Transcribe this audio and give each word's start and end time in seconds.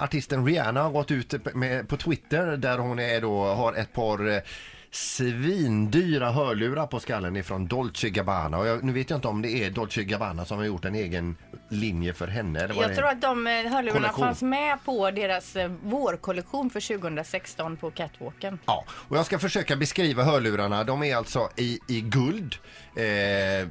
artisten 0.00 0.46
Rihanna 0.46 0.82
har 0.82 0.90
gått 0.90 1.10
ut 1.10 1.54
med, 1.54 1.88
på 1.88 1.96
Twitter 1.96 2.56
där 2.56 2.78
hon 2.78 2.98
är 2.98 3.20
då, 3.20 3.44
har 3.44 3.72
ett 3.74 3.92
par 3.92 4.28
eh, 4.28 4.42
svindyra 4.90 6.30
hörlurar 6.30 6.86
på 6.86 7.00
skallen 7.00 7.36
ifrån 7.36 7.66
Dolce 7.66 8.10
Gabbana. 8.10 8.58
Och 8.58 8.66
jag, 8.66 8.84
nu 8.84 8.92
vet 8.92 9.10
jag 9.10 9.16
inte 9.16 9.28
om 9.28 9.42
det 9.42 9.48
är 9.50 9.70
Dolce 9.70 10.02
Gabbana 10.02 10.44
som 10.44 10.58
har 10.58 10.64
gjort 10.64 10.84
en 10.84 10.94
egen 10.94 11.36
linje 11.68 12.12
för 12.12 12.26
henne. 12.26 12.60
Eller 12.60 12.82
Jag 12.82 12.96
tror 12.96 13.08
att 13.08 13.20
de 13.20 13.46
eh, 13.46 13.52
hörlurarna 13.52 13.92
Kollektion. 13.92 14.24
fanns 14.24 14.42
med 14.42 14.84
på 14.84 15.10
deras 15.10 15.56
eh, 15.56 15.70
vårkollektion 15.82 16.70
för 16.70 16.98
2016 16.98 17.76
på 17.76 17.90
Catwalken. 17.90 18.58
Ja, 18.66 18.84
och 18.90 19.16
jag 19.16 19.26
ska 19.26 19.38
försöka 19.38 19.76
beskriva 19.76 20.22
hörlurarna. 20.22 20.84
De 20.84 21.02
är 21.02 21.16
alltså 21.16 21.48
i, 21.56 21.78
i 21.88 22.00
guld. 22.00 22.54
Eh, 22.96 23.68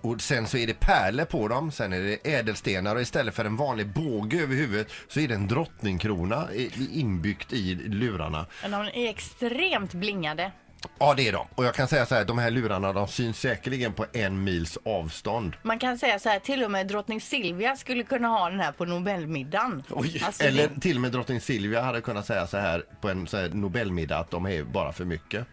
och 0.00 0.20
sen 0.20 0.46
så 0.46 0.56
är 0.56 0.66
det 0.66 0.80
pärlor 0.80 1.24
på 1.24 1.48
dem, 1.48 1.72
sen 1.72 1.92
är 1.92 2.00
det 2.00 2.32
ädelstenar 2.34 2.94
och 2.96 3.02
istället 3.02 3.34
för 3.34 3.44
en 3.44 3.56
vanlig 3.56 3.86
båge 3.88 4.42
över 4.42 4.54
huvudet 4.54 4.88
så 5.08 5.20
är 5.20 5.28
det 5.28 5.34
en 5.34 5.48
drottningkrona 5.48 6.48
inbyggt 6.92 7.52
i 7.52 7.74
lurarna. 7.74 8.46
Men 8.62 8.70
de 8.70 8.80
är 8.80 9.08
extremt 9.10 9.94
blingade. 9.94 10.52
Ja, 10.98 11.14
det 11.14 11.28
är 11.28 11.32
de. 11.32 11.46
Och 11.54 11.64
jag 11.64 11.74
kan 11.74 11.88
säga 11.88 12.06
så 12.06 12.14
här, 12.14 12.24
de 12.24 12.38
här 12.38 12.50
lurarna 12.50 12.92
de 12.92 13.08
syns 13.08 13.40
säkerligen 13.40 13.92
på 13.92 14.06
en 14.12 14.44
mils 14.44 14.78
avstånd. 14.84 15.56
Man 15.62 15.78
kan 15.78 15.98
säga 15.98 16.18
så 16.18 16.28
här, 16.28 16.38
till 16.38 16.64
och 16.64 16.70
med 16.70 16.86
drottning 16.86 17.20
Silvia 17.20 17.76
skulle 17.76 18.02
kunna 18.02 18.28
ha 18.28 18.50
den 18.50 18.60
här 18.60 18.72
på 18.72 18.84
Nobelmiddagen. 18.84 19.82
Oj. 19.90 20.22
Alltså, 20.26 20.42
Eller 20.44 20.68
det- 20.74 20.80
till 20.80 20.96
och 20.96 21.00
med 21.02 21.12
drottning 21.12 21.40
Silvia 21.40 21.82
hade 21.82 22.00
kunnat 22.00 22.26
säga 22.26 22.46
så 22.46 22.56
här 22.58 22.84
på 23.00 23.08
en 23.08 23.26
så 23.26 23.36
här 23.36 23.48
Nobelmiddag 23.48 24.18
att 24.18 24.30
de 24.30 24.46
är 24.46 24.62
bara 24.62 24.92
för 24.92 25.04
mycket. 25.04 25.46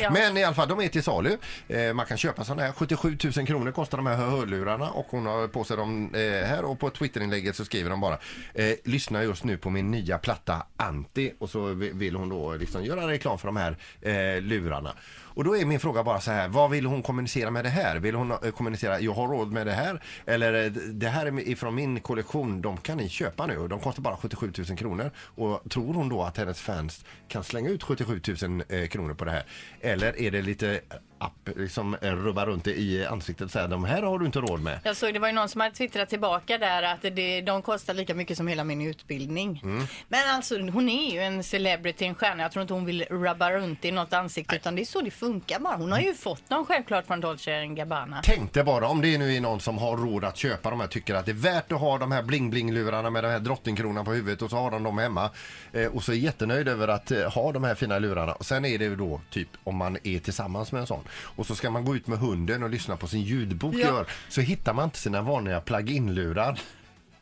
Ja. 0.00 0.10
Men 0.10 0.36
i 0.36 0.44
alla 0.44 0.54
fall, 0.54 0.68
de 0.68 0.80
är 0.80 0.88
till 0.88 1.02
salu. 1.02 1.36
Eh, 1.68 1.92
man 1.92 2.06
kan 2.06 2.16
köpa 2.16 2.44
sådana 2.44 2.62
här. 2.62 2.72
77 2.72 3.18
000 3.36 3.46
kronor 3.46 3.72
kostar 3.72 3.98
de 3.98 4.06
här 4.06 4.16
hörlurarna 4.16 4.90
och 4.90 5.06
hon 5.10 5.26
har 5.26 5.48
på 5.48 5.64
sig 5.64 5.76
dem 5.76 6.14
eh, 6.14 6.20
här 6.20 6.64
och 6.64 6.78
på 6.78 6.90
Twitterinlägget 6.90 7.56
så 7.56 7.64
skriver 7.64 7.90
de 7.90 8.00
bara 8.00 8.18
eh, 8.54 8.74
lyssna 8.84 9.22
just 9.22 9.44
nu 9.44 9.56
på 9.56 9.70
min 9.70 9.90
nya 9.90 10.18
platta 10.18 10.66
Anti 10.76 11.32
och 11.38 11.50
så 11.50 11.66
vill 11.74 12.16
hon 12.16 12.28
då 12.28 12.52
liksom 12.54 12.84
göra 12.84 13.08
reklam 13.08 13.38
för 13.38 13.48
de 13.48 13.56
här 13.56 13.76
eh, 14.02 14.40
lurarna. 14.42 14.94
Och 15.34 15.44
då 15.44 15.56
är 15.56 15.64
min 15.64 15.80
fråga 15.80 16.04
bara 16.04 16.20
så 16.20 16.30
här, 16.30 16.48
vad 16.48 16.70
vill 16.70 16.86
hon 16.86 17.02
kommunicera 17.02 17.50
med 17.50 17.64
det 17.64 17.68
här? 17.68 17.96
Vill 17.96 18.14
hon 18.14 18.30
eh, 18.30 18.50
kommunicera, 18.50 19.00
jag 19.00 19.12
har 19.12 19.28
råd 19.28 19.52
med 19.52 19.66
det 19.66 19.72
här? 19.72 20.02
Eller 20.26 20.64
eh, 20.64 20.70
det 20.72 21.08
här 21.08 21.26
är 21.26 21.48
ifrån 21.48 21.74
min 21.74 22.00
kollektion, 22.00 22.62
de 22.62 22.76
kan 22.76 22.96
ni 22.96 23.08
köpa 23.08 23.46
nu 23.46 23.58
och 23.58 23.68
de 23.68 23.80
kostar 23.80 24.02
bara 24.02 24.16
77 24.16 24.52
000 24.68 24.78
kronor. 24.78 25.10
Och 25.16 25.70
tror 25.70 25.94
hon 25.94 26.08
då 26.08 26.22
att 26.22 26.36
hennes 26.36 26.60
fans 26.60 27.04
kan 27.28 27.44
slänga 27.44 27.70
ut 27.70 27.82
77 27.82 28.20
000 28.42 28.62
eh, 28.68 28.86
kronor 28.86 29.14
på 29.14 29.24
det 29.24 29.30
här? 29.30 29.44
Eller 29.80 30.20
är 30.20 30.30
det 30.30 30.42
lite 30.42 30.80
app, 31.24 31.48
liksom 31.56 31.96
eh, 32.00 32.12
rubba 32.12 32.46
runt 32.46 32.66
i 32.66 33.06
ansiktet 33.06 33.44
och 33.44 33.50
säga 33.50 33.66
de 33.66 33.84
här 33.84 34.02
har 34.02 34.18
du 34.18 34.26
inte 34.26 34.38
råd 34.38 34.60
med? 34.60 34.78
Jag 34.84 34.96
såg 34.96 35.14
det 35.14 35.18
var 35.18 35.28
ju 35.28 35.34
någon 35.34 35.48
som 35.48 35.60
hade 35.60 35.74
twittrat 35.74 36.08
tillbaka 36.08 36.58
där 36.58 36.82
att 36.82 37.02
det, 37.02 37.40
de 37.40 37.62
kostar 37.62 37.94
lika 37.94 38.14
mycket 38.14 38.36
som 38.36 38.48
hela 38.48 38.64
min 38.64 38.80
utbildning. 38.80 39.60
Mm. 39.64 39.86
Men 40.08 40.20
alltså 40.34 40.58
hon 40.58 40.88
är 40.88 41.12
ju 41.12 41.20
en 41.20 41.44
celebrity, 41.44 42.04
en 42.04 42.14
stjärna. 42.14 42.42
Jag 42.42 42.52
tror 42.52 42.62
inte 42.62 42.74
hon 42.74 42.84
vill 42.84 43.04
rubba 43.10 43.50
runt 43.50 43.84
i 43.84 43.90
något 43.90 44.12
ansikte 44.12 44.56
utan 44.56 44.76
det 44.76 44.82
är 44.82 44.86
så 44.86 45.00
det 45.00 45.10
funkar 45.10 45.60
bara. 45.60 45.76
Hon 45.76 45.92
har 45.92 46.00
ju 46.00 46.14
fått 46.14 46.48
dem 46.48 46.66
självklart 46.66 47.06
från 47.06 47.20
Dolce 47.20 47.66
Gabbana. 47.66 48.22
Tänkte 48.22 48.64
bara 48.64 48.88
om 48.88 49.00
det 49.00 49.18
nu 49.18 49.36
är 49.36 49.40
någon 49.40 49.60
som 49.60 49.78
har 49.78 49.96
råd 49.96 50.24
att 50.24 50.36
köpa 50.36 50.70
de 50.70 50.80
här, 50.80 50.86
tycker 50.86 51.14
att 51.14 51.26
det 51.26 51.32
är 51.32 51.34
värt 51.34 51.72
att 51.72 51.80
ha 51.80 51.98
de 51.98 52.12
här 52.12 52.22
bling-bling-lurarna 52.22 53.10
med 53.10 53.24
den 53.24 53.30
här 53.30 53.38
drottningkronan 53.38 54.04
på 54.04 54.12
huvudet 54.12 54.42
och 54.42 54.50
så 54.50 54.56
har 54.56 54.70
de 54.70 54.82
dem 54.82 54.98
hemma 54.98 55.30
eh, 55.72 55.86
och 55.86 56.02
så 56.02 56.12
är 56.12 56.16
jättenöjd 56.16 56.68
över 56.68 56.88
att 56.88 57.10
eh, 57.10 57.32
ha 57.32 57.52
de 57.52 57.64
här 57.64 57.74
fina 57.74 57.98
lurarna. 57.98 58.32
Och 58.32 58.46
sen 58.46 58.64
är 58.64 58.78
det 58.78 58.84
ju 58.84 58.96
då 58.96 59.20
typ 59.30 59.48
om 59.64 59.76
man 59.76 59.98
är 60.02 60.18
tillsammans 60.18 60.72
med 60.72 60.80
en 60.80 60.86
sån 60.86 61.04
och 61.36 61.46
så 61.46 61.54
ska 61.54 61.70
man 61.70 61.84
gå 61.84 61.96
ut 61.96 62.06
med 62.06 62.18
hunden 62.18 62.62
och 62.62 62.70
lyssna 62.70 62.96
på 62.96 63.06
sin 63.06 63.20
ljudbok 63.22 63.74
Ja. 63.74 63.78
gör, 63.86 64.06
så 64.28 64.40
hittar 64.40 64.74
man 64.74 64.84
inte 64.84 64.98
sina 64.98 65.22
vanliga 65.22 65.60
plug-in-lurar. 65.60 66.60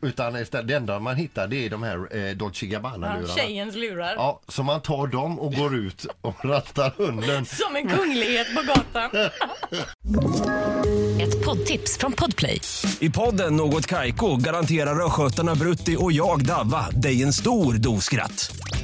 Utan 0.01 0.35
istället, 0.35 0.67
det 0.67 0.73
enda 0.73 0.99
man 0.99 1.15
hittar 1.15 1.47
det 1.47 1.65
är 1.65 1.69
de 1.69 1.83
här 1.83 2.17
eh, 2.17 2.35
Dolce 2.35 2.65
Ja, 2.65 2.71
Gabbana-lurarna. 2.71 3.35
tjejens 3.35 3.75
lurar. 3.75 4.13
Ja, 4.15 4.39
så 4.47 4.63
man 4.63 4.81
tar 4.81 5.07
dem 5.07 5.39
och 5.39 5.53
går 5.53 5.75
ut 5.75 6.05
och 6.21 6.45
rattar 6.45 6.93
hunden. 6.97 7.45
Som 7.45 7.75
en 7.75 7.89
kunglighet 7.89 8.47
på 8.55 8.61
gatan. 8.61 9.09
Ett 11.21 11.45
poddtips 11.45 11.97
från 11.97 12.11
Podplay. 12.13 12.61
I 12.99 13.09
podden 13.09 13.55
Något 13.55 13.87
Kaiko 13.87 14.35
garanterar 14.35 15.05
östgötarna 15.05 15.55
Brutti 15.55 15.95
och 15.99 16.11
jag, 16.11 16.45
Davva, 16.45 16.89
dig 16.89 17.23
en 17.23 17.33
stor 17.33 17.73
dos 17.73 18.03
skratt. 18.05 18.55